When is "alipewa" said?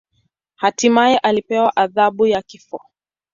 1.17-1.75